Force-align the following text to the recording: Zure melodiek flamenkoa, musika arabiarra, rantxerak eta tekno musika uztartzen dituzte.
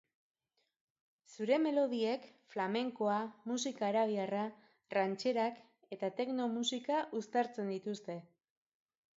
Zure 1.33 1.57
melodiek 1.65 2.23
flamenkoa, 2.53 3.17
musika 3.51 3.85
arabiarra, 3.89 4.47
rantxerak 4.97 5.61
eta 5.99 6.11
tekno 6.23 6.51
musika 6.57 7.03
uztartzen 7.21 7.71
dituzte. 7.77 8.19